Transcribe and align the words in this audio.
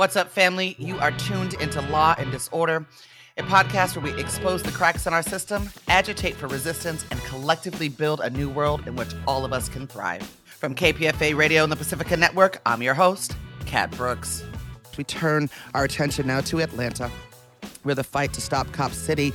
What's 0.00 0.16
up, 0.16 0.30
family? 0.30 0.76
You 0.78 0.98
are 0.98 1.10
tuned 1.10 1.52
into 1.60 1.82
Law 1.82 2.14
and 2.16 2.32
Disorder, 2.32 2.86
a 3.36 3.42
podcast 3.42 3.94
where 3.94 4.10
we 4.10 4.18
expose 4.18 4.62
the 4.62 4.70
cracks 4.70 5.06
in 5.06 5.12
our 5.12 5.22
system, 5.22 5.68
agitate 5.88 6.36
for 6.36 6.46
resistance, 6.46 7.04
and 7.10 7.20
collectively 7.24 7.90
build 7.90 8.20
a 8.20 8.30
new 8.30 8.48
world 8.48 8.88
in 8.88 8.96
which 8.96 9.10
all 9.26 9.44
of 9.44 9.52
us 9.52 9.68
can 9.68 9.86
thrive. 9.86 10.22
From 10.46 10.74
KPFA 10.74 11.36
Radio 11.36 11.64
and 11.64 11.70
the 11.70 11.76
Pacifica 11.76 12.16
Network, 12.16 12.62
I'm 12.64 12.80
your 12.80 12.94
host, 12.94 13.36
Kat 13.66 13.90
Brooks. 13.90 14.42
We 14.96 15.04
turn 15.04 15.50
our 15.74 15.84
attention 15.84 16.26
now 16.26 16.40
to 16.40 16.62
Atlanta, 16.62 17.10
where 17.82 17.94
the 17.94 18.02
fight 18.02 18.32
to 18.32 18.40
stop 18.40 18.72
Cop 18.72 18.92
City 18.92 19.34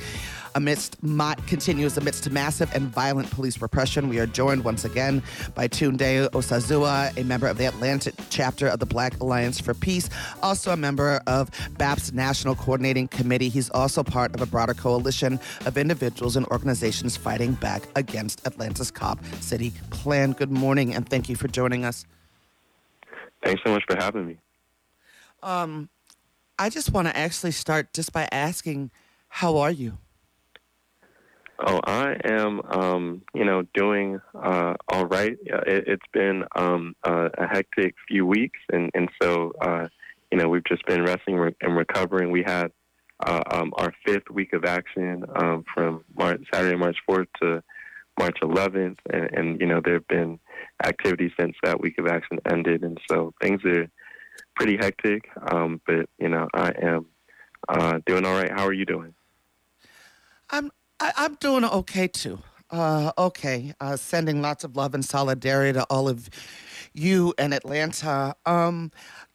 amidst 0.56 1.00
ma- 1.02 1.34
continues 1.46 1.96
amidst 1.98 2.28
massive 2.30 2.74
and 2.74 2.88
violent 2.88 3.30
police 3.30 3.60
repression. 3.60 4.08
We 4.08 4.18
are 4.18 4.26
joined 4.26 4.64
once 4.64 4.84
again 4.84 5.22
by 5.54 5.68
Tunde 5.68 6.30
Osazua, 6.30 7.16
a 7.16 7.24
member 7.24 7.46
of 7.46 7.58
the 7.58 7.66
Atlanta 7.66 8.10
chapter 8.30 8.66
of 8.66 8.80
the 8.80 8.86
Black 8.86 9.20
Alliance 9.20 9.60
for 9.60 9.74
Peace, 9.74 10.08
also 10.42 10.72
a 10.72 10.76
member 10.76 11.20
of 11.26 11.50
BAP's 11.76 12.12
National 12.12 12.54
Coordinating 12.54 13.06
Committee. 13.06 13.50
He's 13.50 13.68
also 13.70 14.02
part 14.02 14.34
of 14.34 14.40
a 14.40 14.46
broader 14.46 14.72
coalition 14.72 15.38
of 15.66 15.76
individuals 15.76 16.36
and 16.36 16.46
organizations 16.46 17.18
fighting 17.18 17.52
back 17.52 17.82
against 17.94 18.44
Atlanta's 18.46 18.90
Cop 18.90 19.22
City 19.40 19.72
plan. 19.90 20.32
Good 20.32 20.50
morning, 20.50 20.94
and 20.94 21.06
thank 21.06 21.28
you 21.28 21.36
for 21.36 21.48
joining 21.48 21.84
us. 21.84 22.06
Thanks 23.44 23.62
so 23.62 23.70
much 23.70 23.84
for 23.86 23.96
having 23.96 24.26
me. 24.26 24.38
Um, 25.42 25.90
I 26.58 26.70
just 26.70 26.92
want 26.92 27.08
to 27.08 27.16
actually 27.16 27.52
start 27.52 27.92
just 27.92 28.10
by 28.14 28.26
asking, 28.32 28.90
how 29.28 29.58
are 29.58 29.70
you? 29.70 29.98
Oh, 31.58 31.80
I 31.84 32.16
am, 32.24 32.60
um, 32.70 33.22
you 33.34 33.44
know, 33.44 33.62
doing 33.72 34.20
uh, 34.34 34.74
all 34.88 35.06
right. 35.06 35.36
It, 35.42 35.88
has 35.88 35.98
been 36.12 36.44
um, 36.54 36.94
a 37.04 37.46
hectic 37.46 37.94
few 38.08 38.26
weeks, 38.26 38.58
and 38.70 38.90
and 38.94 39.08
so 39.22 39.52
uh, 39.62 39.88
you 40.30 40.38
know 40.38 40.48
we've 40.48 40.64
just 40.64 40.84
been 40.86 41.02
resting 41.02 41.38
and 41.62 41.76
recovering. 41.76 42.30
We 42.30 42.42
had 42.42 42.72
uh, 43.24 43.40
um, 43.50 43.72
our 43.76 43.92
fifth 44.04 44.28
week 44.30 44.52
of 44.52 44.64
action 44.64 45.24
um, 45.34 45.64
from 45.72 46.04
March, 46.14 46.42
Saturday, 46.52 46.76
March 46.76 46.98
fourth 47.06 47.28
to 47.42 47.62
March 48.18 48.36
11th, 48.42 48.98
and, 49.10 49.30
and 49.32 49.60
you 49.60 49.66
know 49.66 49.80
there 49.82 49.94
have 49.94 50.08
been 50.08 50.38
activities 50.84 51.32
since 51.38 51.56
that 51.62 51.80
week 51.80 51.98
of 51.98 52.06
action 52.06 52.38
ended, 52.50 52.82
and 52.82 52.98
so 53.10 53.32
things 53.40 53.64
are 53.64 53.88
pretty 54.56 54.76
hectic. 54.76 55.28
Um, 55.50 55.80
but 55.86 56.08
you 56.18 56.28
know 56.28 56.48
I 56.52 56.72
am 56.82 57.06
uh, 57.68 57.98
doing 58.04 58.26
all 58.26 58.34
right. 58.34 58.50
How 58.50 58.66
are 58.66 58.74
you 58.74 58.84
doing? 58.84 59.14
I'm 60.50 60.70
I, 61.00 61.12
am 61.24 61.34
doing 61.40 61.64
okay 61.64 62.08
too. 62.08 62.38
Uh, 62.70 63.12
okay, 63.16 63.72
uh, 63.80 63.96
sending 63.96 64.42
lots 64.42 64.64
of 64.64 64.76
love 64.76 64.94
and 64.94 65.04
solidarity 65.04 65.72
to 65.74 65.84
all 65.84 66.08
of 66.08 66.28
you 66.94 67.32
and 67.38 67.54
Atlanta. 67.54 68.34
Um, 68.44 68.90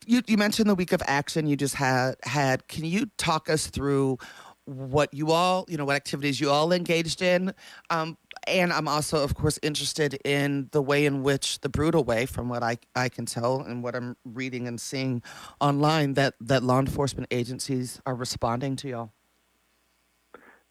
you, 0.05 0.21
you 0.27 0.37
mentioned 0.37 0.69
the 0.69 0.75
week 0.75 0.91
of 0.91 1.01
action 1.05 1.47
you 1.47 1.55
just 1.55 1.75
had. 1.75 2.15
Had 2.23 2.67
can 2.67 2.85
you 2.85 3.05
talk 3.17 3.49
us 3.49 3.67
through 3.67 4.17
what 4.65 5.13
you 5.13 5.31
all, 5.31 5.65
you 5.67 5.77
know, 5.77 5.85
what 5.85 5.95
activities 5.95 6.39
you 6.39 6.49
all 6.49 6.71
engaged 6.73 7.21
in? 7.21 7.53
Um, 7.89 8.17
and 8.47 8.73
I'm 8.73 8.87
also, 8.87 9.23
of 9.23 9.35
course, 9.35 9.59
interested 9.61 10.19
in 10.25 10.69
the 10.71 10.81
way 10.81 11.05
in 11.05 11.23
which 11.23 11.59
the 11.59 11.69
brutal 11.69 12.03
way, 12.03 12.25
from 12.25 12.49
what 12.49 12.63
I, 12.63 12.77
I 12.95 13.09
can 13.09 13.25
tell 13.25 13.61
and 13.61 13.83
what 13.83 13.95
I'm 13.95 14.17
reading 14.25 14.67
and 14.67 14.79
seeing 14.79 15.21
online, 15.59 16.13
that 16.13 16.33
that 16.41 16.63
law 16.63 16.79
enforcement 16.79 17.27
agencies 17.31 18.01
are 18.05 18.15
responding 18.15 18.75
to 18.77 18.89
y'all. 18.89 19.11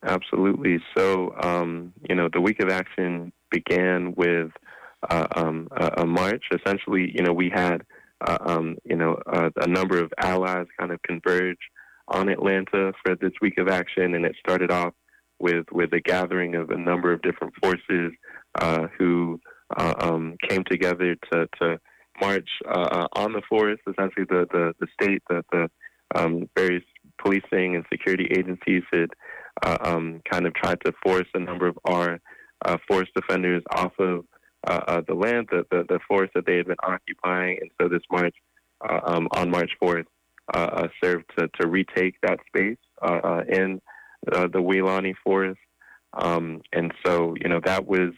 Absolutely. 0.03 0.79
So, 0.97 1.35
um, 1.43 1.93
you 2.09 2.15
know, 2.15 2.29
the 2.33 2.41
week 2.41 2.61
of 2.61 2.71
action 2.71 3.33
began 3.51 4.15
with 4.17 4.51
uh, 5.09 5.27
um, 5.37 5.69
a, 5.77 6.03
a, 6.03 6.07
march. 6.07 6.45
Essentially, 6.55 7.13
you 7.15 7.23
know, 7.23 7.33
we 7.33 7.51
had, 7.53 7.83
uh, 8.27 8.39
um, 8.41 8.77
you 8.85 8.97
know, 8.97 9.19
uh, 9.31 9.51
a 9.57 9.67
number 9.67 9.99
of 9.99 10.13
allies 10.19 10.67
kind 10.79 10.93
of 10.93 11.03
converge 11.03 11.59
on 12.09 12.29
Atlanta 12.29 12.93
for 13.05 13.15
this 13.17 13.33
week 13.41 13.59
of 13.59 13.69
action, 13.69 14.15
and 14.15 14.25
it 14.25 14.37
started 14.39 14.71
off 14.71 14.95
with 15.39 15.67
with 15.73 15.93
a 15.93 16.01
gathering 16.01 16.55
of 16.55 16.71
a 16.71 16.77
number 16.77 17.13
of 17.13 17.23
different 17.23 17.55
forces 17.63 18.13
uh, 18.59 18.89
who 18.99 19.41
uh, 19.77 19.95
um, 20.01 20.37
came 20.49 20.65
together 20.65 21.15
to 21.33 21.47
to 21.61 21.79
march 22.21 22.49
uh, 22.69 23.07
on 23.15 23.33
the 23.33 23.43
forest. 23.49 23.83
Essentially, 23.89 24.27
the 24.29 24.47
the, 24.51 24.75
the 24.81 24.87
state, 25.01 25.23
the 25.29 25.45
the 25.53 25.71
um, 26.15 26.49
various 26.57 26.85
policing 27.19 27.77
and 27.77 27.85
security 27.93 28.29
agencies 28.31 28.83
had 28.93 29.11
uh, 29.63 29.77
um, 29.83 30.21
kind 30.31 30.47
of 30.47 30.55
tried 30.55 30.81
to 30.85 30.93
force 31.03 31.27
a 31.35 31.39
number 31.39 31.67
of 31.67 31.79
our 31.85 32.21
uh, 32.65 32.77
forest 32.89 33.11
defenders 33.15 33.63
off 33.75 33.93
of 33.99 34.25
uh, 34.67 34.81
uh 34.89 35.01
the 35.09 35.15
land, 35.15 35.49
the, 35.51 35.65
the, 35.71 35.85
the, 35.89 35.99
forest 36.07 36.33
that 36.35 36.45
they 36.45 36.57
had 36.57 36.67
been 36.67 36.77
occupying. 36.83 37.59
And 37.61 37.71
so 37.81 37.89
this 37.89 38.03
march 38.11 38.35
uh, 38.87 39.01
um, 39.05 39.29
on 39.33 39.51
March 39.51 39.71
4th 39.83 40.05
uh, 40.53 40.89
served 41.03 41.25
to, 41.39 41.49
to 41.61 41.67
retake 41.67 42.17
that 42.23 42.39
space 42.47 42.77
in 43.49 43.81
the 44.27 44.61
Weelaunee 44.61 45.15
Forest. 45.25 45.61
Um, 46.13 46.61
and 46.73 46.93
so, 47.07 47.35
you 47.41 47.49
know, 47.49 47.61
that 47.65 47.87
was 47.87 48.13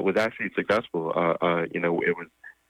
was 0.00 0.16
actually 0.16 0.50
successful. 0.56 1.12
you 1.72 1.80
know, 1.80 2.00
it 2.00 2.16
was 2.16 2.26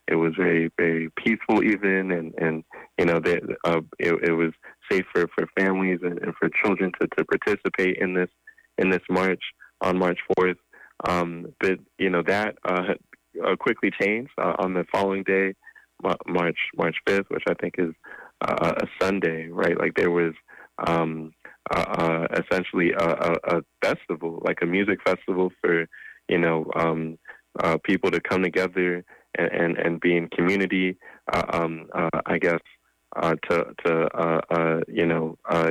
it 0.09 0.15
was 0.15 0.33
very 0.37 0.71
very 0.77 1.10
peaceful 1.16 1.62
even 1.62 2.10
and 2.12 2.34
and 2.38 2.65
you 2.98 3.04
know 3.04 3.19
that 3.19 3.43
uh, 3.65 3.81
it, 3.98 4.15
it 4.28 4.33
was 4.33 4.53
safe 4.91 5.04
for, 5.12 5.26
for 5.34 5.47
families 5.58 6.00
and, 6.02 6.19
and 6.19 6.34
for 6.38 6.48
children 6.62 6.92
to, 7.00 7.08
to 7.16 7.24
participate 7.24 7.98
in 7.98 8.14
this 8.14 8.30
in 8.78 8.91
this 8.91 9.02
march 9.08 9.42
on 9.80 9.98
March 9.98 10.19
4th. 10.38 10.56
Um, 11.08 11.47
but 11.60 11.78
you 11.98 12.10
know 12.10 12.22
that 12.26 12.56
uh, 12.64 12.94
uh, 13.44 13.56
quickly 13.56 13.91
changed 14.00 14.30
uh, 14.38 14.54
on 14.58 14.74
the 14.74 14.84
following 14.92 15.22
day, 15.24 15.54
March 16.26 16.58
March 16.76 16.97
5th, 17.08 17.28
which 17.28 17.44
I 17.48 17.54
think 17.54 17.74
is 17.78 17.92
uh, 18.41 18.72
a 18.82 18.86
Sunday, 19.00 19.48
right? 19.48 19.78
Like 19.78 19.94
there 19.94 20.10
was 20.10 20.32
um, 20.86 21.32
uh, 21.74 21.80
uh, 21.80 22.26
essentially 22.32 22.92
a, 22.92 23.04
a, 23.04 23.56
a, 23.56 23.60
festival, 23.82 24.42
like 24.44 24.58
a 24.62 24.66
music 24.66 24.98
festival 25.06 25.50
for 25.60 25.86
you 26.28 26.38
know 26.38 26.64
um, 26.76 27.18
people 27.84 28.10
to 28.10 28.20
come 28.20 28.42
together 28.42 29.04
and, 29.36 29.48
and, 29.53 29.78
and 29.78 30.00
be 30.00 30.16
in 30.16 30.28
community. 30.28 30.97
Um, 31.53 31.86
I 32.26 32.38
guess 32.38 32.60
uh, 33.16 33.34
to 33.49 33.66
to 33.84 34.16
uh, 34.16 34.41
uh, 34.50 34.81
you 34.88 35.06
know 35.06 35.37
uh, 35.49 35.71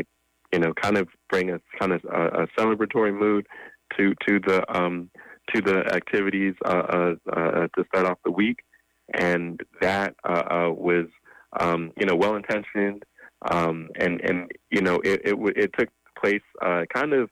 you 0.52 0.60
know 0.60 0.74
kind 0.74 0.98
of 0.98 1.08
bring 1.30 1.52
a 1.52 1.60
kind 1.80 1.92
of 1.94 2.04
a, 2.06 2.44
a 2.44 2.48
celebratory 2.58 3.18
mood 3.18 3.48
to 3.98 4.14
to 4.28 4.40
the 4.40 4.64
um, 4.76 5.10
to 5.54 5.62
the 5.62 5.86
activities 5.94 6.56
uh, 6.66 7.14
uh, 7.32 7.68
to 7.76 7.86
start 7.88 8.06
off 8.08 8.18
the 8.26 8.32
week, 8.32 8.60
and 9.14 9.62
that 9.82 10.16
was 10.26 11.08
um, 11.60 11.92
you 11.98 12.06
know 12.06 12.16
well 12.16 12.36
intentioned 12.36 13.04
um, 13.50 13.90
and 13.96 14.22
and 14.22 14.52
you 14.72 14.82
know 14.82 14.96
it 15.04 15.22
it, 15.24 15.36
it 15.56 15.72
took 15.78 15.90
place 16.20 16.42
kind 16.94 17.14
of 17.14 17.30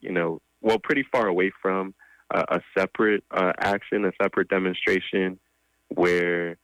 you 0.00 0.12
know 0.12 0.40
well 0.60 0.78
pretty 0.78 1.04
far 1.12 1.28
away 1.28 1.52
from 1.60 1.94
a 2.34 2.60
separate 2.76 3.22
action, 3.30 4.04
a 4.06 4.12
separate 4.20 4.48
demonstration 4.48 5.38
where 5.88 6.56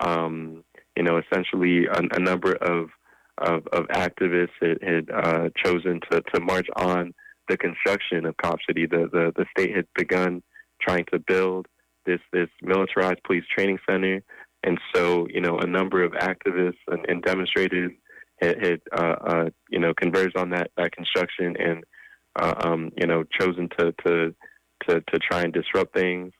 um, 0.00 0.64
you 0.96 1.02
know, 1.02 1.18
essentially 1.18 1.86
a, 1.86 2.00
a 2.12 2.20
number 2.20 2.52
of, 2.54 2.90
of, 3.38 3.66
of 3.72 3.86
activists 3.88 4.50
had, 4.60 4.78
had 4.82 5.10
uh, 5.10 5.48
chosen 5.64 6.00
to, 6.10 6.22
to 6.32 6.40
march 6.40 6.66
on 6.76 7.12
the 7.48 7.56
construction 7.56 8.24
of 8.26 8.36
Cop 8.36 8.58
City. 8.66 8.86
The, 8.86 9.08
the, 9.12 9.32
the 9.36 9.46
state 9.56 9.74
had 9.74 9.86
begun 9.94 10.42
trying 10.80 11.04
to 11.12 11.18
build 11.18 11.66
this, 12.06 12.20
this 12.32 12.48
militarized 12.62 13.22
police 13.24 13.44
training 13.54 13.78
center. 13.88 14.22
And 14.62 14.78
so, 14.94 15.26
you 15.28 15.40
know, 15.40 15.58
a 15.58 15.66
number 15.66 16.02
of 16.02 16.12
activists 16.12 16.78
and, 16.88 17.04
and 17.08 17.22
demonstrators 17.22 17.92
had, 18.40 18.64
had 18.64 18.80
uh, 18.92 19.16
uh, 19.26 19.44
you 19.68 19.78
know, 19.78 19.92
converged 19.94 20.36
on 20.36 20.50
that, 20.50 20.70
that 20.76 20.92
construction 20.92 21.56
and, 21.58 21.84
uh, 22.36 22.54
um, 22.64 22.90
you 22.96 23.06
know, 23.06 23.24
chosen 23.38 23.68
to, 23.78 23.92
to, 24.06 24.34
to, 24.88 25.00
to 25.00 25.18
try 25.18 25.42
and 25.42 25.52
disrupt 25.52 25.94
things. 25.94 26.32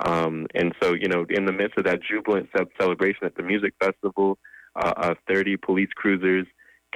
Um, 0.00 0.46
and 0.54 0.74
so, 0.82 0.94
you 0.94 1.08
know, 1.08 1.24
in 1.30 1.44
the 1.44 1.52
midst 1.52 1.78
of 1.78 1.84
that 1.84 2.00
jubilant 2.02 2.48
celebration 2.80 3.24
at 3.24 3.36
the 3.36 3.42
music 3.42 3.74
festival, 3.82 4.38
uh, 4.76 4.92
uh, 4.96 5.14
30 5.28 5.56
police 5.58 5.90
cruisers 5.94 6.46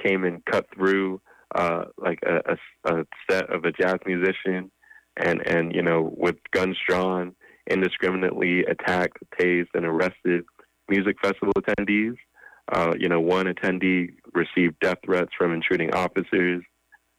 came 0.03 0.23
and 0.25 0.43
cut 0.45 0.65
through 0.75 1.21
uh, 1.55 1.85
like 1.97 2.19
a, 2.25 2.55
a, 2.85 2.93
a, 2.93 3.05
set 3.29 3.49
of 3.49 3.63
a 3.65 3.71
jazz 3.71 3.97
musician 4.05 4.69
and, 5.17 5.45
and, 5.47 5.73
you 5.73 5.81
know, 5.81 6.13
with 6.17 6.35
guns 6.51 6.77
drawn, 6.87 7.35
indiscriminately 7.69 8.63
attacked, 8.65 9.17
tased, 9.39 9.69
and 9.73 9.85
arrested 9.85 10.43
music 10.89 11.17
festival 11.21 11.53
attendees. 11.53 12.15
Uh, 12.71 12.93
you 12.99 13.09
know, 13.09 13.19
one 13.19 13.47
attendee 13.47 14.09
received 14.33 14.75
death 14.79 14.99
threats 15.03 15.31
from 15.37 15.53
intruding 15.53 15.91
officers. 15.93 16.63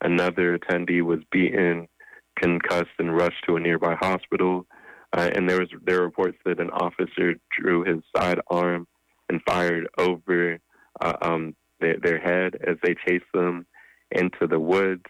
Another 0.01 0.57
attendee 0.57 1.03
was 1.03 1.21
beaten, 1.33 1.89
concussed, 2.37 2.91
and 2.99 3.17
rushed 3.17 3.45
to 3.47 3.57
a 3.57 3.61
nearby 3.61 3.97
hospital. 4.01 4.67
Uh, 5.13 5.29
and 5.35 5.49
there 5.49 5.59
was 5.59 5.69
there 5.85 5.99
were 5.99 6.05
reports 6.07 6.39
that 6.45 6.61
an 6.61 6.71
officer 6.71 7.35
drew 7.59 7.83
his 7.83 8.03
sidearm 8.17 8.87
and 9.29 9.41
fired 9.47 9.89
over 9.99 10.59
uh, 11.01 11.17
um, 11.23 11.55
their, 11.81 11.97
their, 12.03 12.19
head 12.19 12.55
as 12.67 12.77
they 12.83 12.95
chased 13.07 13.25
them 13.35 13.67
into 14.13 14.47
the 14.47 14.61
woods. 14.61 15.07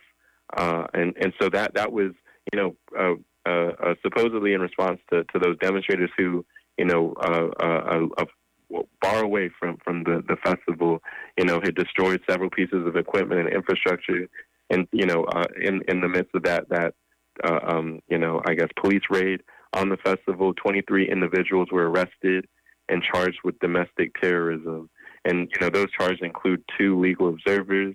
Uh, 0.57 0.87
and 0.95 1.15
and 1.21 1.33
so 1.41 1.49
that 1.51 1.75
that 1.75 1.93
was 1.93 2.13
you 2.53 2.59
know 2.59 2.77
uh, 2.99 3.15
uh, 3.49 3.73
uh, 3.83 3.95
supposedly 4.03 4.55
in 4.55 4.61
response 4.61 5.01
to, 5.13 5.25
to 5.25 5.39
those 5.39 5.59
demonstrators 5.59 6.11
who 6.17 6.45
you 6.79 6.85
know 6.85 7.15
far 9.03 9.23
away 9.23 9.51
from 9.59 9.77
from 9.85 10.05
the, 10.05 10.23
the 10.29 10.37
festival, 10.37 11.01
you 11.37 11.45
know, 11.45 11.61
had 11.63 11.75
destroyed 11.75 12.21
several 12.29 12.51
pieces 12.51 12.87
of 12.87 12.97
equipment 12.97 13.41
and 13.41 13.53
infrastructure. 13.53 14.29
And, 14.71 14.87
you 14.93 15.05
know, 15.05 15.25
in, 15.61 15.83
in 15.89 16.01
the 16.01 16.09
midst 16.09 16.33
of 16.33 16.45
that, 16.45 16.69
that, 16.69 16.95
um, 17.43 18.01
you 18.09 18.19
know, 18.19 18.41
I 18.47 18.55
guess 18.55 18.69
police 18.81 19.03
raid 19.11 19.43
on 19.73 19.89
the 19.89 19.97
festival, 19.99 20.53
23 20.55 21.11
individuals 21.11 21.69
were 21.71 21.91
arrested 21.91 22.47
and 22.89 23.03
charged 23.03 23.39
with 23.45 23.59
domestic 23.61 24.13
terrorism. 24.21 24.91
And, 25.25 25.49
you 25.53 25.61
know, 25.61 25.71
those 25.71 25.91
charges 25.97 26.21
include 26.23 26.63
two 26.79 26.99
legal 26.99 27.29
observers, 27.29 27.95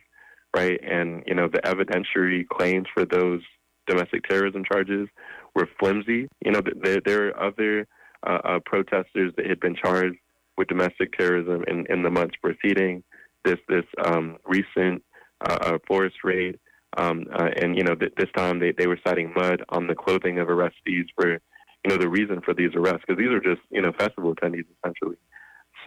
right? 0.55 0.79
And, 0.83 1.23
you 1.25 1.35
know, 1.35 1.47
the 1.47 1.59
evidentiary 1.59 2.47
claims 2.47 2.87
for 2.93 3.05
those 3.05 3.41
domestic 3.87 4.23
terrorism 4.23 4.63
charges 4.63 5.07
were 5.53 5.67
flimsy. 5.79 6.27
You 6.43 6.51
know, 6.51 6.61
there, 6.81 7.01
there 7.05 7.27
are 7.27 7.47
other 7.47 7.87
uh, 8.25 8.39
uh, 8.43 8.59
protesters 8.65 9.33
that 9.37 9.47
had 9.47 9.59
been 9.59 9.75
charged 9.75 10.17
with 10.57 10.67
domestic 10.67 11.17
terrorism 11.17 11.63
in, 11.67 11.85
in 11.89 12.03
the 12.03 12.09
months 12.09 12.35
preceding 12.41 13.03
this 13.43 13.59
this 13.69 13.83
um, 14.03 14.37
recent 14.45 15.03
uh, 15.47 15.57
uh 15.61 15.77
forest 15.87 16.15
raid. 16.23 16.57
Um, 16.97 17.25
uh, 17.33 17.49
and 17.61 17.77
you 17.77 17.83
know, 17.83 17.93
th- 17.93 18.13
this 18.17 18.29
time 18.35 18.59
they, 18.59 18.71
they 18.71 18.87
were 18.87 18.99
citing 19.05 19.33
mud 19.35 19.63
on 19.69 19.87
the 19.87 19.95
clothing 19.95 20.39
of 20.39 20.47
arrestees 20.47 21.05
for 21.15 21.39
you 21.85 21.91
know 21.91 21.97
the 21.97 22.09
reason 22.09 22.41
for 22.41 22.53
these 22.53 22.71
arrests 22.75 23.03
because 23.07 23.19
these 23.19 23.31
are 23.31 23.39
just 23.39 23.61
you 23.69 23.81
know 23.81 23.91
festival 23.99 24.33
attendees 24.35 24.65
essentially. 24.79 25.17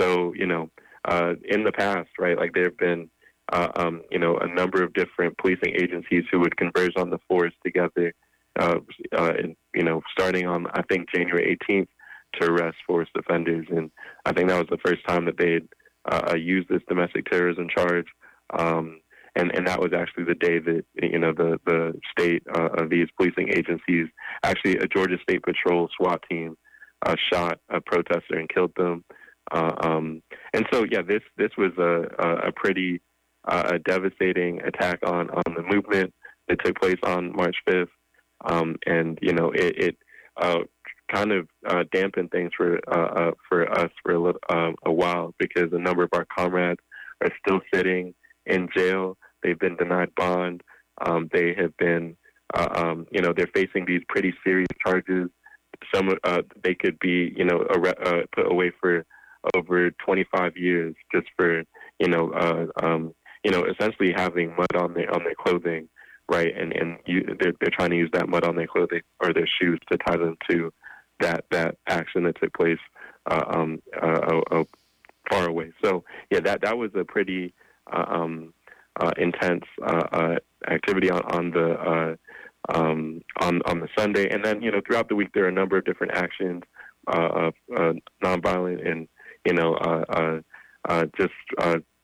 So 0.00 0.33
you 0.35 0.47
know, 0.47 0.71
uh, 1.05 1.35
in 1.45 1.65
the 1.65 1.73
past, 1.73 2.11
right, 2.19 2.39
like 2.39 2.55
there 2.55 2.65
have 2.65 2.79
been 2.79 3.11
uh, 3.53 3.69
um, 3.77 4.03
you 4.11 4.19
know, 4.19 4.37
a 4.39 4.47
number 4.47 4.83
of 4.83 4.93
different 4.93 5.37
policing 5.39 5.75
agencies 5.75 6.25
who 6.31 6.41
would 6.41 6.56
converge 6.56 6.93
on 6.97 7.11
the 7.11 7.19
force 7.29 7.55
together, 7.65 8.12
uh, 8.59 8.77
uh, 9.17 9.33
and, 9.39 9.56
you 9.75 9.83
know, 9.83 10.03
starting 10.12 10.47
on, 10.47 10.67
I 10.75 10.83
think, 10.83 11.11
January 11.15 11.56
18th 11.69 11.89
to 12.35 12.50
arrest 12.50 12.77
forest 12.87 13.11
offenders. 13.17 13.67
And 13.71 13.91
I 14.27 14.33
think 14.33 14.49
that 14.49 14.59
was 14.59 14.69
the 14.71 14.85
first 14.85 15.06
time 15.06 15.25
that 15.25 15.39
they 15.39 15.53
had 15.53 15.69
uh, 16.11 16.37
used 16.37 16.69
this 16.69 16.83
domestic 16.89 17.25
terrorism 17.27 17.69
charge. 17.75 18.06
Um, 18.59 19.00
and, 19.38 19.55
and 19.56 19.67
that 19.67 19.81
was 19.81 19.93
actually 19.93 20.25
the 20.25 20.35
day 20.35 20.58
that, 20.58 20.85
you 21.02 21.19
know, 21.19 21.32
the, 21.32 21.58
the 21.64 21.99
state 22.11 22.43
uh, 22.55 22.69
of 22.79 22.90
these 22.90 23.06
policing 23.17 23.49
agencies, 23.50 24.06
actually 24.43 24.76
a 24.79 24.87
Georgia 24.87 25.17
State 25.23 25.43
Patrol 25.43 25.88
SWAT 25.96 26.23
team, 26.31 26.56
uh, 27.06 27.14
shot 27.32 27.61
a 27.70 27.81
protester 27.81 28.38
and 28.38 28.49
killed 28.49 28.73
them. 28.76 29.05
Uh, 29.50 29.73
um, 29.81 30.23
and 30.52 30.67
so, 30.73 30.85
yeah, 30.90 31.00
this 31.00 31.23
this 31.38 31.50
was 31.56 31.73
a, 31.79 32.49
a 32.49 32.52
pretty 32.52 33.00
uh, 33.46 33.70
a 33.75 33.79
devastating 33.79 34.61
attack 34.62 34.99
on, 35.06 35.31
on 35.31 35.55
the 35.55 35.62
movement 35.62 36.12
that 36.49 36.62
took 36.64 36.79
place 36.81 36.99
on 37.02 37.35
March 37.35 37.56
5th. 37.69 37.88
Um, 38.44 38.76
and, 38.87 39.19
you 39.23 39.32
know, 39.32 39.50
it, 39.50 39.79
it 39.79 39.96
uh, 40.37 40.61
kind 41.12 41.32
of 41.32 41.49
uh, 41.67 41.85
dampened 41.93 42.31
things 42.31 42.50
for 42.56 42.79
uh, 42.88 43.29
uh, 43.29 43.31
for 43.49 43.70
us 43.70 43.90
for 44.02 44.12
a, 44.12 44.20
little, 44.20 44.40
um, 44.49 44.75
a 44.85 44.93
while 44.93 45.35
because 45.38 45.73
a 45.73 45.79
number 45.79 46.02
of 46.02 46.11
our 46.12 46.26
comrades 46.37 46.81
are 47.23 47.31
still 47.44 47.61
sitting 47.73 48.14
in 48.46 48.69
jail. 48.76 49.17
They've 49.49 49.59
been 49.59 49.77
denied 49.77 50.15
bond. 50.15 50.62
Um, 51.00 51.31
they 51.33 51.55
have 51.55 51.75
been, 51.79 52.19
uh, 52.53 52.69
um, 52.75 53.06
you 53.11 53.23
know, 53.23 53.33
they're 53.35 53.49
facing 53.55 53.87
these 53.87 54.03
pretty 54.06 54.35
serious 54.45 54.69
charges. 54.87 55.31
Some 55.95 56.11
they 56.62 56.75
could 56.75 56.99
be, 56.99 57.33
you 57.35 57.47
know, 57.47 57.65
put 58.35 58.53
away 58.53 58.73
for 58.79 59.06
over 59.55 59.91
25 59.91 60.59
years 60.59 60.95
just 61.15 61.29
for, 61.35 61.62
you 61.99 62.09
know, 62.09 62.71
um, 62.83 63.15
you 63.43 63.50
know, 63.50 63.65
essentially 63.65 64.12
having 64.15 64.55
mud 64.55 64.77
on 64.77 64.93
their 64.93 65.11
on 65.15 65.25
their 65.25 65.35
clothing, 65.35 65.89
right? 66.31 66.55
And 66.55 66.75
and 66.75 66.99
you, 67.06 67.25
they're 67.41 67.55
they're 67.59 67.71
trying 67.73 67.91
to 67.91 67.97
use 67.97 68.11
that 68.12 68.29
mud 68.29 68.45
on 68.45 68.55
their 68.55 68.67
clothing 68.67 69.00
or 69.21 69.33
their 69.33 69.49
shoes 69.61 69.81
to 69.91 69.97
tie 69.97 70.19
them 70.19 70.37
to 70.50 70.71
that 71.21 71.47
that 71.53 71.77
action 71.89 72.25
that 72.25 72.39
took 72.39 72.53
place 72.53 72.81
uh, 73.31 73.45
um, 73.49 73.81
uh, 74.03 74.41
uh, 74.50 74.65
far 75.31 75.49
away. 75.49 75.73
So 75.83 76.05
yeah, 76.31 76.41
that 76.41 76.61
that 76.62 76.77
was 76.77 76.91
a 76.95 77.05
pretty 77.05 77.55
uh, 77.91 78.05
um, 78.09 78.53
uh, 78.53 78.57
intense 79.17 79.65
uh, 79.85 80.37
activity 80.69 81.11
on 81.11 81.23
on 81.23 81.50
the 81.50 82.19
um, 82.75 83.23
on 83.41 83.61
on 83.67 83.81
the 83.81 83.89
Sunday, 83.97 84.29
and 84.31 84.45
then 84.45 84.62
you 84.62 84.71
know 84.71 84.81
throughout 84.87 85.09
the 85.09 85.17
week 85.17 85.29
there 85.35 85.45
are 85.45 85.49
a 85.49 85.53
number 85.53 85.79
of 85.79 85.85
different 85.85 86.17
actions, 86.17 86.62
uh, 87.06 87.50
nonviolent 88.23 88.89
and 88.89 89.09
you 89.47 89.55
know 89.55 90.43
just 91.19 91.33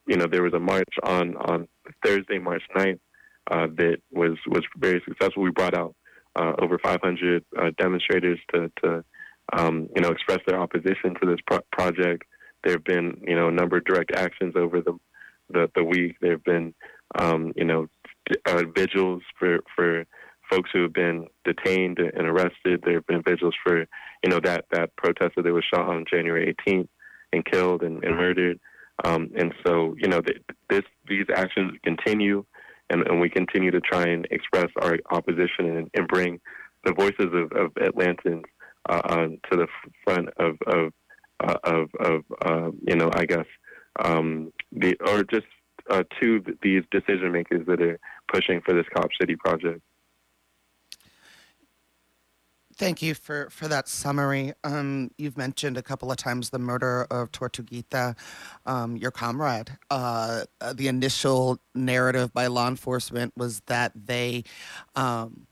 you 0.06 0.16
know, 0.16 0.26
there 0.26 0.42
was 0.42 0.54
a 0.54 0.60
march 0.60 0.92
on 1.02 1.36
on 1.36 1.68
Thursday, 2.04 2.38
March 2.38 2.62
9th, 2.76 2.98
uh, 3.50 3.66
that 3.76 3.98
was 4.10 4.36
was 4.46 4.62
very 4.76 5.02
successful. 5.06 5.42
We 5.42 5.50
brought 5.50 5.74
out 5.74 5.94
uh, 6.36 6.52
over 6.60 6.78
500 6.78 7.44
uh, 7.58 7.70
demonstrators 7.78 8.38
to 8.52 8.70
to 8.82 9.04
um, 9.52 9.88
you 9.94 10.02
know 10.02 10.10
express 10.10 10.40
their 10.46 10.60
opposition 10.60 11.14
to 11.20 11.26
this 11.26 11.40
pro- 11.46 11.60
project. 11.72 12.24
There 12.62 12.74
have 12.74 12.84
been 12.84 13.22
you 13.26 13.36
know 13.36 13.48
a 13.48 13.52
number 13.52 13.76
of 13.78 13.84
direct 13.84 14.14
actions 14.14 14.54
over 14.56 14.80
the 14.80 14.98
the, 15.50 15.70
the 15.74 15.84
week. 15.84 16.16
There 16.20 16.32
have 16.32 16.44
been 16.44 16.74
um, 17.18 17.52
you 17.56 17.64
know 17.64 17.86
uh, 18.46 18.62
vigils 18.74 19.22
for 19.38 19.58
for 19.74 20.04
folks 20.50 20.70
who 20.72 20.82
have 20.82 20.92
been 20.92 21.26
detained 21.44 21.98
and 21.98 22.26
arrested. 22.26 22.82
There 22.84 22.94
have 22.94 23.06
been 23.06 23.22
vigils 23.22 23.54
for 23.62 23.80
you 23.80 24.30
know 24.30 24.40
that 24.40 24.66
that 24.72 24.94
protester 24.96 25.42
that 25.42 25.52
was 25.52 25.64
shot 25.72 25.88
on 25.88 26.04
January 26.10 26.54
18th 26.66 26.88
and 27.32 27.44
killed 27.44 27.82
and, 27.82 28.02
and 28.04 28.16
murdered. 28.16 28.58
Um, 29.02 29.30
and 29.36 29.52
so, 29.66 29.94
you 29.98 30.08
know, 30.08 30.20
this 30.70 30.82
these 31.08 31.26
actions 31.34 31.72
continue, 31.82 32.44
and, 32.90 33.06
and, 33.08 33.20
we 33.20 33.28
continue 33.28 33.72
to 33.72 33.80
try 33.80 34.04
and 34.04 34.26
express 34.30 34.68
our 34.80 34.98
opposition 35.10 35.66
and, 35.76 35.90
and 35.94 36.06
bring 36.06 36.40
the 36.84 36.94
voices 36.94 37.32
of, 37.32 37.50
of 37.52 37.74
Atlantans 37.74 38.44
uh, 38.88 39.00
um, 39.08 39.38
to 39.50 39.56
the 39.56 39.66
front 40.04 40.28
of 40.38 40.56
of 40.66 40.92
uh, 41.40 41.56
of, 41.64 41.88
of 41.98 42.24
uh, 42.46 42.70
you 42.86 42.94
know, 42.94 43.10
I 43.12 43.24
guess 43.26 43.46
um, 43.98 44.52
the 44.74 44.96
or 45.06 45.24
just 45.24 45.46
uh, 45.90 46.02
to 46.20 46.42
these 46.62 46.82
decision 46.90 47.32
makers 47.32 47.66
that 47.66 47.80
are 47.80 47.98
pushing 48.32 48.60
for 48.60 48.74
this 48.74 48.86
Cop 48.94 49.10
City 49.20 49.36
project. 49.36 49.80
Thank 52.76 53.02
you 53.02 53.14
for, 53.14 53.48
for 53.50 53.68
that 53.68 53.88
summary. 53.88 54.52
Um, 54.64 55.10
you've 55.16 55.36
mentioned 55.36 55.76
a 55.76 55.82
couple 55.82 56.10
of 56.10 56.16
times 56.16 56.50
the 56.50 56.58
murder 56.58 57.06
of 57.08 57.30
Tortuguita, 57.30 58.16
um, 58.66 58.96
your 58.96 59.12
comrade. 59.12 59.70
Uh, 59.90 60.44
the 60.72 60.88
initial 60.88 61.60
narrative 61.74 62.32
by 62.32 62.48
law 62.48 62.66
enforcement 62.66 63.32
was 63.36 63.60
that 63.66 63.92
they 63.94 64.42
um, 64.96 65.46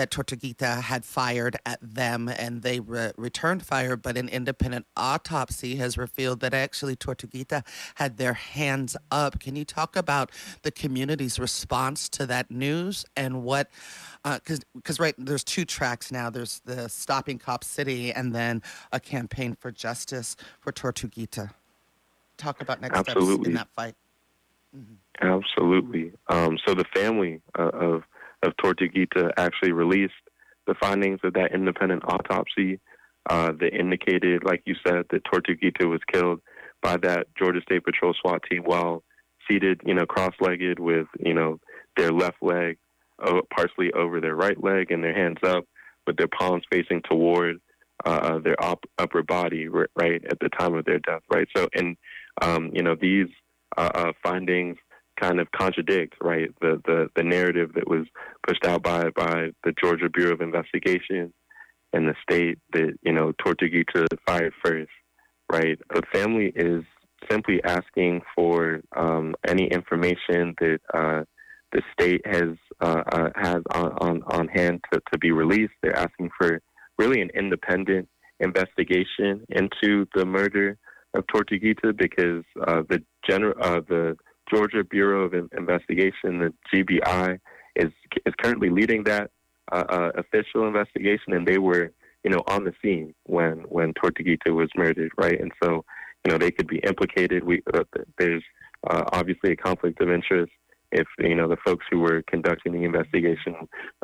that 0.00 0.10
Tortuguita 0.10 0.80
had 0.80 1.04
fired 1.04 1.58
at 1.66 1.78
them 1.82 2.26
and 2.26 2.62
they 2.62 2.80
re- 2.80 3.12
returned 3.18 3.62
fire, 3.66 3.98
but 3.98 4.16
an 4.16 4.30
independent 4.30 4.86
autopsy 4.96 5.76
has 5.76 5.98
revealed 5.98 6.40
that 6.40 6.54
actually 6.54 6.96
Tortuguita 6.96 7.62
had 7.96 8.16
their 8.16 8.32
hands 8.32 8.96
up. 9.10 9.40
Can 9.40 9.56
you 9.56 9.64
talk 9.66 9.96
about 9.96 10.30
the 10.62 10.70
community's 10.70 11.38
response 11.38 12.08
to 12.08 12.24
that 12.24 12.50
news 12.50 13.04
and 13.14 13.42
what? 13.42 13.68
Because 14.24 14.60
uh, 14.60 14.62
because 14.74 14.98
right 14.98 15.14
there's 15.18 15.44
two 15.44 15.66
tracks 15.66 16.10
now. 16.10 16.30
There's 16.30 16.62
the 16.64 16.88
stopping 16.88 17.38
Cop 17.38 17.62
City 17.62 18.10
and 18.10 18.34
then 18.34 18.62
a 18.92 19.00
campaign 19.00 19.54
for 19.54 19.70
justice 19.70 20.34
for 20.60 20.72
Tortuguita. 20.72 21.50
Talk 22.38 22.62
about 22.62 22.80
next 22.80 22.96
Absolutely. 22.96 23.34
steps 23.34 23.48
in 23.48 23.54
that 23.54 23.68
fight. 23.68 23.94
Mm-hmm. 24.74 24.94
Absolutely. 25.20 26.12
Um, 26.28 26.58
so 26.66 26.72
the 26.72 26.84
family 26.94 27.42
uh, 27.58 27.68
of 27.68 28.04
of 28.42 28.52
Tortuguita 28.56 29.30
actually 29.36 29.72
released 29.72 30.14
the 30.66 30.74
findings 30.80 31.20
of 31.24 31.34
that 31.34 31.52
independent 31.52 32.02
autopsy 32.06 32.80
uh, 33.28 33.52
that 33.60 33.74
indicated, 33.74 34.44
like 34.44 34.62
you 34.64 34.74
said, 34.86 35.04
that 35.10 35.24
Tortuguita 35.24 35.88
was 35.88 36.00
killed 36.12 36.40
by 36.82 36.96
that 36.98 37.26
Georgia 37.38 37.60
State 37.62 37.84
Patrol 37.84 38.14
SWAT 38.20 38.42
team 38.50 38.62
while 38.64 39.02
seated, 39.48 39.80
you 39.84 39.94
know, 39.94 40.06
cross-legged 40.06 40.78
with, 40.78 41.06
you 41.18 41.34
know, 41.34 41.58
their 41.96 42.12
left 42.12 42.42
leg 42.42 42.78
uh, 43.22 43.40
partially 43.54 43.92
over 43.92 44.20
their 44.20 44.34
right 44.34 44.62
leg 44.62 44.90
and 44.90 45.04
their 45.04 45.14
hands 45.14 45.38
up 45.42 45.64
with 46.06 46.16
their 46.16 46.28
palms 46.28 46.64
facing 46.72 47.02
toward 47.02 47.60
uh, 48.06 48.38
their 48.38 48.62
op- 48.62 48.86
upper 48.98 49.22
body, 49.22 49.68
right, 49.68 50.24
at 50.30 50.38
the 50.40 50.48
time 50.58 50.74
of 50.74 50.84
their 50.86 51.00
death, 51.00 51.22
right? 51.32 51.46
So, 51.54 51.68
and, 51.74 51.96
um, 52.40 52.70
you 52.72 52.82
know, 52.82 52.96
these 52.98 53.28
uh, 53.76 53.90
uh 53.94 54.12
findings 54.22 54.76
kind 55.20 55.40
of 55.40 55.50
contradict, 55.52 56.14
right, 56.20 56.48
the, 56.60 56.80
the, 56.86 57.08
the 57.16 57.22
narrative 57.22 57.72
that 57.74 57.88
was 57.88 58.06
pushed 58.46 58.64
out 58.64 58.82
by, 58.82 59.04
by 59.16 59.50
the 59.64 59.72
Georgia 59.82 60.08
Bureau 60.08 60.32
of 60.32 60.40
Investigation 60.40 61.32
and 61.92 62.08
the 62.08 62.14
state 62.22 62.58
that, 62.72 62.96
you 63.02 63.12
know, 63.12 63.32
Tortuguita 63.44 64.06
fired 64.26 64.52
first, 64.64 64.90
right? 65.50 65.78
The 65.92 66.02
family 66.12 66.52
is 66.54 66.84
simply 67.30 67.62
asking 67.64 68.22
for 68.34 68.80
um, 68.96 69.34
any 69.46 69.66
information 69.66 70.54
that 70.60 70.78
uh, 70.94 71.24
the 71.72 71.82
state 71.92 72.22
has 72.26 72.56
uh, 72.80 73.02
uh, 73.12 73.28
has 73.36 73.62
on, 73.74 73.92
on, 74.00 74.22
on 74.26 74.48
hand 74.48 74.80
to, 74.92 75.00
to 75.12 75.18
be 75.18 75.30
released. 75.30 75.72
They're 75.82 75.96
asking 75.96 76.30
for 76.38 76.60
really 76.98 77.20
an 77.20 77.30
independent 77.34 78.08
investigation 78.40 79.44
into 79.50 80.06
the 80.14 80.24
murder 80.24 80.78
of 81.14 81.24
Tortuguita 81.26 81.96
because 81.96 82.44
uh, 82.66 82.82
the 82.88 83.02
general 83.28 83.54
uh, 83.60 83.80
the 83.88 84.16
Georgia 84.52 84.84
Bureau 84.84 85.24
of 85.24 85.34
Investigation, 85.34 86.38
the 86.38 86.52
GBI, 86.72 87.38
is 87.76 87.92
is 88.26 88.34
currently 88.42 88.70
leading 88.70 89.04
that 89.04 89.30
uh, 89.72 89.84
uh, 89.88 90.10
official 90.16 90.66
investigation, 90.66 91.32
and 91.32 91.46
they 91.46 91.58
were, 91.58 91.92
you 92.24 92.30
know, 92.30 92.42
on 92.48 92.64
the 92.64 92.72
scene 92.82 93.14
when 93.24 93.58
when 93.68 93.94
Tortuguita 93.94 94.54
was 94.54 94.68
murdered, 94.76 95.12
right? 95.16 95.40
And 95.40 95.52
so, 95.62 95.84
you 96.24 96.32
know, 96.32 96.38
they 96.38 96.50
could 96.50 96.66
be 96.66 96.78
implicated. 96.78 97.44
We 97.44 97.62
uh, 97.72 97.84
there's 98.18 98.42
uh, 98.88 99.04
obviously 99.12 99.52
a 99.52 99.56
conflict 99.56 100.00
of 100.00 100.10
interest 100.10 100.52
if 100.92 101.06
you 101.18 101.34
know 101.34 101.48
the 101.48 101.56
folks 101.64 101.86
who 101.90 102.00
were 102.00 102.22
conducting 102.26 102.72
the 102.72 102.84
investigation 102.84 103.54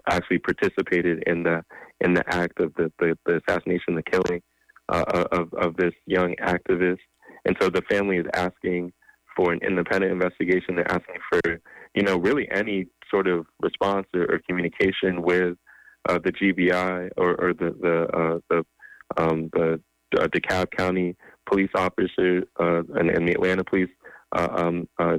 actually 0.09 0.39
participated 0.39 1.23
in 1.27 1.43
the 1.43 1.65
in 2.01 2.15
the 2.15 2.25
act 2.35 2.61
of 2.61 2.73
the 2.75 2.93
the, 2.99 3.19
the 3.27 3.41
assassination, 3.47 3.95
the 3.95 4.03
killing 4.03 4.43
uh, 4.89 5.25
of 5.33 5.53
of 5.55 5.77
this 5.77 5.95
young 6.07 6.35
activist. 6.37 6.99
And 7.45 7.57
so 7.61 7.71
the 7.71 7.83
family 7.83 8.17
is 8.17 8.27
asking 8.35 8.93
for 9.37 9.53
an 9.53 9.61
independent 9.63 10.13
investigation. 10.13 10.77
They're 10.77 10.91
asking 10.91 11.21
for 11.31 11.61
you 11.95 12.03
know 12.03 12.17
really 12.17 12.49
any 12.51 12.87
sort 13.11 13.29
of 13.29 13.47
response 13.61 14.07
or, 14.15 14.23
or 14.23 14.41
communication 14.49 15.23
with 15.23 15.57
uh, 16.09 16.19
the 16.25 16.33
GBI 16.33 17.11
or, 17.17 17.35
or 17.41 17.53
the 17.53 17.77
the 17.81 18.17
uh, 18.17 18.39
the 18.51 18.67
um, 19.17 19.51
the 19.53 19.81
uh, 20.19 20.27
DeKalb 20.29 20.71
County 20.77 21.17
police 21.49 21.71
officer 21.75 22.43
uh, 22.59 22.83
and, 22.95 23.11
and, 23.11 23.29
the 23.29 23.33
Atlanta 23.33 23.63
police 23.63 23.89
uh, 24.37 24.49
um, 24.51 24.89
uh, 24.99 25.17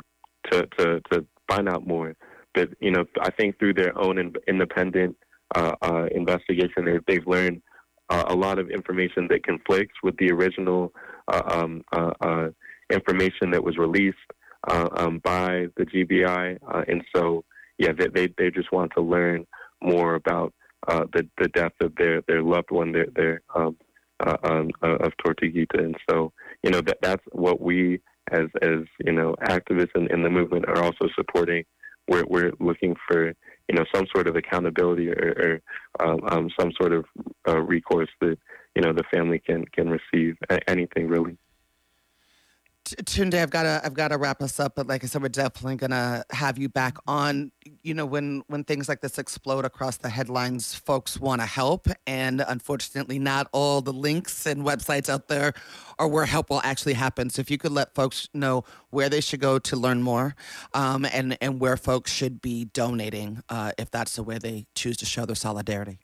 to, 0.52 0.68
to 0.78 1.02
to 1.12 1.26
find 1.50 1.70
out 1.70 1.88
more. 1.88 2.16
But 2.54 2.70
you 2.80 2.92
know, 2.92 3.06
I 3.22 3.30
think 3.32 3.60
through 3.60 3.76
their 3.76 3.98
own 3.98 4.18
in, 4.18 4.34
independent 4.48 5.16
investigation, 6.12 6.86
they've, 6.86 7.06
they've 7.08 7.28
learned 7.28 7.62
a 8.10 8.36
lot 8.36 8.60
of 8.60 8.70
information 8.70 9.28
that 9.30 9.44
conflicts 9.44 9.96
with 10.04 10.16
the 10.18 10.32
original 10.32 10.94
um, 11.28 11.84
information 12.92 13.52
that 13.52 13.64
was 13.64 13.78
released 13.78 14.18
um, 14.70 15.20
by 15.24 15.68
the 15.78 15.86
GBI, 15.86 16.58
and 16.88 17.04
so 17.16 17.44
yeah, 17.78 17.92
they, 17.98 18.08
they, 18.08 18.34
they 18.38 18.52
just 18.52 18.72
want 18.72 18.92
to 18.96 19.02
learn 19.02 19.46
more 19.82 20.16
about 20.16 20.54
the 20.88 21.28
the 21.38 21.48
death 21.50 21.74
of 21.82 21.94
their 21.96 22.22
their 22.28 22.42
loved 22.42 22.72
one, 22.72 22.92
their 22.92 23.08
their 23.16 23.42
um, 23.56 23.78
um, 24.20 24.72
of 24.82 25.14
Tortuguita, 25.26 25.80
and 25.80 25.96
so 26.10 26.32
you 26.64 26.72
know 26.72 26.82
that 26.82 26.98
that's 27.02 27.24
what 27.32 27.62
we 27.62 28.02
as 28.32 28.48
as 28.62 28.80
you 29.06 29.12
know 29.12 29.36
activists 29.44 29.96
in, 29.96 30.12
in 30.12 30.24
the 30.24 30.30
movement 30.30 30.66
are 30.68 30.82
also 30.82 31.08
supporting. 31.16 31.64
We're 32.08 32.26
we're 32.28 32.52
looking 32.60 32.96
for 33.08 33.28
you 33.28 33.76
know 33.76 33.86
some 33.94 34.06
sort 34.14 34.28
of 34.28 34.36
accountability 34.36 35.10
or, 35.10 35.62
or 36.00 36.08
um, 36.08 36.20
um, 36.30 36.50
some 36.60 36.72
sort 36.80 36.94
of 36.94 37.06
uh, 37.48 37.60
recourse 37.60 38.10
that 38.22 38.38
you 38.76 38.82
know 38.82 38.94
the 38.94 39.04
family 39.14 39.40
can 39.40 39.66
can 39.66 39.90
receive. 39.90 40.36
Anything 40.68 41.08
really. 41.08 41.38
Tunde, 43.04 43.36
I've 43.36 43.50
got 43.50 43.64
to 43.64 43.82
I've 43.84 43.94
got 43.94 44.10
to 44.10 44.18
wrap 44.18 44.42
us 44.42 44.60
up, 44.60 44.76
but 44.76 44.88
like 44.88 45.04
I 45.04 45.08
said, 45.08 45.22
we're 45.22 45.30
definitely 45.30 45.76
gonna 45.76 46.24
have 46.32 46.58
you 46.58 46.70
back 46.70 46.98
on. 47.08 47.52
You 47.84 47.94
know, 47.94 48.06
when 48.06 48.44
when 48.48 48.64
things 48.64 48.88
like 48.88 49.02
this 49.02 49.18
explode 49.18 49.66
across 49.66 49.98
the 49.98 50.10
headlines, 50.10 50.76
folks 50.76 51.20
want 51.20 51.42
to 51.42 51.48
help, 51.48 51.88
and 52.06 52.44
unfortunately, 52.48 53.20
not 53.20 53.48
all 53.52 53.82
the 53.82 53.94
links 53.94 54.46
and 54.46 54.64
websites 54.66 55.10
out 55.10 55.28
there 55.28 55.54
are 56.00 56.08
where 56.08 56.26
help 56.26 56.50
will 56.50 56.62
actually 56.64 56.94
happen. 56.94 57.30
So, 57.30 57.40
if 57.42 57.52
you 57.52 57.58
could 57.58 57.72
let 57.72 57.94
folks 57.94 58.30
know 58.34 58.64
where 58.90 59.10
they 59.10 59.22
should 59.22 59.40
go 59.40 59.60
to 59.60 59.76
learn 59.76 60.02
more, 60.02 60.36
um, 60.74 61.06
and 61.06 61.38
and 61.42 61.60
where 61.60 61.78
folks 61.78 62.12
should 62.12 62.42
be 62.42 62.66
donating, 62.66 63.44
uh, 63.50 63.72
if 63.78 63.92
that's 63.92 64.16
the 64.16 64.24
way 64.24 64.38
they 64.38 64.66
choose 64.76 64.98
to 64.98 65.06
show 65.06 65.26
their 65.26 65.36
solidarity. 65.36 66.00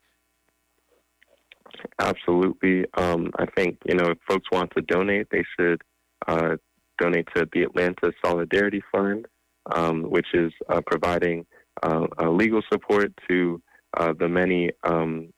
Absolutely. 2.00 2.86
Um, 2.96 3.32
I 3.38 3.46
think 3.46 3.78
you 3.86 3.96
know 3.96 4.12
if 4.12 4.18
folks 4.28 4.48
want 4.52 4.72
to 4.76 4.82
donate, 4.82 5.28
they 5.32 5.44
should. 5.58 5.82
Uh, 6.28 6.56
donate 7.00 7.28
to 7.36 7.48
the 7.54 7.64
Atlanta 7.64 8.12
Solidarity 8.24 8.82
Fund, 8.92 9.26
um, 9.74 10.04
which 10.04 10.28
is 10.34 10.52
uh, 10.70 10.82
providing 10.86 11.46
uh, 11.82 12.06
legal 12.30 12.62
support 12.72 13.12
to 13.30 13.62
uh, 13.98 14.14
the 14.20 14.28
many, 14.28 14.72
um, 14.84 15.32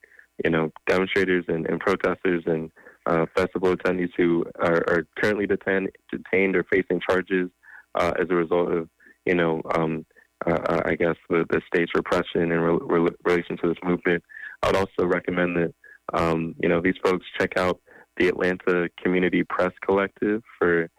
you 0.43 0.49
know, 0.49 0.71
demonstrators 0.87 1.45
and, 1.47 1.65
and 1.67 1.79
protesters 1.79 2.43
and 2.45 2.71
uh, 3.05 3.25
festival 3.35 3.75
attendees 3.75 4.09
who 4.17 4.43
are, 4.59 4.83
are 4.87 5.07
currently 5.21 5.45
detained, 5.45 5.89
detained 6.11 6.55
or 6.55 6.63
facing 6.71 6.99
charges 7.07 7.49
uh, 7.95 8.11
as 8.19 8.27
a 8.29 8.35
result 8.35 8.71
of, 8.71 8.89
you 9.25 9.35
know, 9.35 9.61
um, 9.75 10.05
I 10.45 10.95
guess 10.95 11.15
the, 11.29 11.45
the 11.49 11.61
state's 11.67 11.93
repression 11.95 12.51
in 12.51 12.59
re- 12.59 12.79
re- 12.81 13.15
relation 13.23 13.57
to 13.57 13.69
this 13.69 13.77
movement. 13.83 14.23
I 14.61 14.67
would 14.67 14.75
also 14.75 15.05
recommend 15.05 15.55
that, 15.55 15.73
um, 16.13 16.55
you 16.61 16.69
know, 16.69 16.81
these 16.81 16.95
folks 17.03 17.25
check 17.39 17.57
out 17.57 17.79
the 18.17 18.27
Atlanta 18.27 18.89
Community 19.01 19.43
Press 19.43 19.71
Collective 19.83 20.43
for 20.59 20.89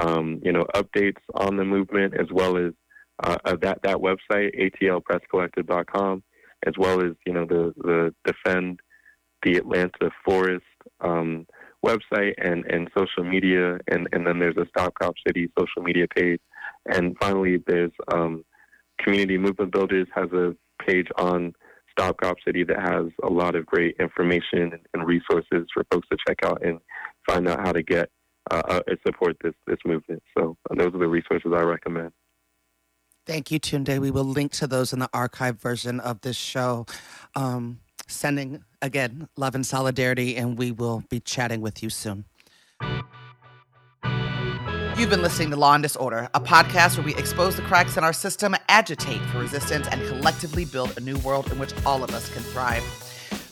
um, 0.00 0.40
you 0.44 0.52
know, 0.52 0.64
updates 0.74 1.20
on 1.34 1.56
the 1.56 1.64
movement 1.64 2.14
as 2.14 2.26
well 2.32 2.56
as 2.56 2.72
uh, 3.22 3.36
uh 3.44 3.56
that 3.62 3.78
that 3.82 3.98
website 3.98 4.50
atlpresscollective.com, 4.82 6.22
as 6.66 6.74
well 6.78 7.04
as 7.04 7.12
you 7.26 7.32
know 7.32 7.44
the 7.44 7.72
the 7.76 8.14
defend 8.24 8.80
the 9.42 9.56
Atlanta 9.56 10.10
Forest 10.24 10.64
um, 11.00 11.46
website 11.84 12.34
and 12.38 12.64
and 12.66 12.90
social 12.96 13.24
media, 13.24 13.78
and 13.88 14.08
and 14.12 14.26
then 14.26 14.38
there's 14.38 14.56
a 14.56 14.66
Stop 14.68 14.94
Cop 15.00 15.14
City 15.26 15.48
social 15.58 15.82
media 15.82 16.06
page, 16.08 16.40
and 16.86 17.16
finally 17.20 17.58
there's 17.66 17.92
um, 18.12 18.44
Community 18.98 19.38
Movement 19.38 19.72
Builders 19.72 20.08
has 20.14 20.30
a 20.32 20.54
page 20.84 21.08
on 21.18 21.52
Stop 21.90 22.16
Cop 22.20 22.36
City 22.44 22.64
that 22.64 22.80
has 22.80 23.06
a 23.22 23.28
lot 23.28 23.54
of 23.54 23.66
great 23.66 23.96
information 24.00 24.72
and 24.92 25.06
resources 25.06 25.66
for 25.72 25.84
folks 25.90 26.08
to 26.10 26.16
check 26.26 26.38
out 26.44 26.64
and 26.64 26.80
find 27.28 27.48
out 27.48 27.60
how 27.60 27.72
to 27.72 27.82
get 27.82 28.10
uh, 28.50 28.62
uh 28.66 28.80
support 29.06 29.36
this 29.42 29.54
this 29.66 29.78
movement. 29.84 30.22
So 30.36 30.56
uh, 30.70 30.74
those 30.74 30.94
are 30.94 30.98
the 30.98 31.08
resources 31.08 31.52
I 31.54 31.62
recommend. 31.62 32.12
Thank 33.26 33.50
you, 33.50 33.58
Tunde. 33.58 33.98
We 33.98 34.10
will 34.10 34.24
link 34.24 34.52
to 34.52 34.66
those 34.66 34.92
in 34.92 34.98
the 34.98 35.08
archive 35.14 35.58
version 35.58 35.98
of 35.98 36.20
this 36.20 36.36
show. 36.36 36.86
Um, 37.34 37.80
sending 38.06 38.62
again 38.82 39.28
love 39.36 39.54
and 39.54 39.66
solidarity, 39.66 40.36
and 40.36 40.58
we 40.58 40.70
will 40.70 41.04
be 41.08 41.20
chatting 41.20 41.60
with 41.60 41.82
you 41.82 41.90
soon. 41.90 42.26
You've 44.96 45.10
been 45.10 45.22
listening 45.22 45.50
to 45.50 45.56
Law 45.56 45.74
and 45.74 45.82
Disorder, 45.82 46.28
a 46.34 46.40
podcast 46.40 46.96
where 46.96 47.04
we 47.04 47.16
expose 47.16 47.56
the 47.56 47.62
cracks 47.62 47.96
in 47.96 48.04
our 48.04 48.12
system, 48.12 48.54
agitate 48.68 49.20
for 49.22 49.40
resistance, 49.40 49.88
and 49.88 50.00
collectively 50.06 50.64
build 50.64 50.96
a 50.96 51.00
new 51.00 51.18
world 51.18 51.50
in 51.50 51.58
which 51.58 51.72
all 51.84 52.04
of 52.04 52.10
us 52.10 52.32
can 52.32 52.42
thrive. 52.42 52.84